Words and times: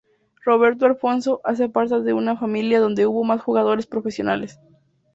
Roberto 0.43 0.87
Alfonso, 0.87 1.41
hace 1.43 1.69
parte 1.69 2.01
de 2.01 2.13
una 2.13 2.35
familia 2.35 2.79
donde 2.79 3.05
hubo 3.05 3.23
más 3.23 3.39
jugadores 3.39 3.85
profesionales. 3.85 4.59